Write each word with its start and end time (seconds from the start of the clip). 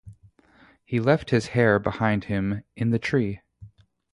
He 0.83 0.99
left 0.99 1.29
his 1.29 1.49
hair 1.49 1.77
behind 1.77 2.23
him 2.23 2.63
in 2.75 2.89
the 2.89 2.97
tree. 2.97 3.41